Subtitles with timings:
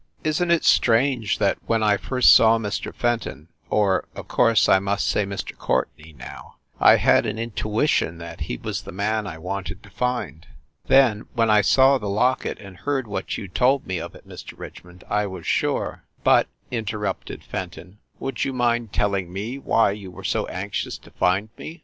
[0.23, 2.91] Isn t it strange 320 FIND THE WOMAN that when I first saw Mr.
[2.95, 5.55] Fenton or, of course, I must say Mr.
[5.55, 10.47] Courtenay now I had an intuition that he was the man I wanted to find?
[10.87, 14.57] Then, when I saw the locket and heard what you told me of it, Mr.
[14.57, 20.09] Richmond, I was sure." "But," interrupted Fenton, "would you mind tell ing me why you
[20.09, 21.79] were so anxious to find me?